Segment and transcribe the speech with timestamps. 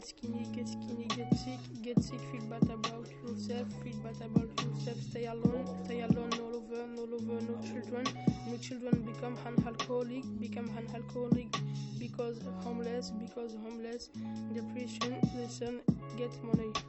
[0.00, 4.48] get skinny, get skinny, get sick, get sick, feel bad about yourself, feel bad about
[4.64, 8.04] yourself, stay alone, stay alone, no over, all over, no children,
[8.46, 11.54] no children become an alcoholic, become an alcoholic
[11.98, 14.08] because homeless, because homeless,
[14.54, 15.80] depression, listen,
[16.16, 16.72] get money.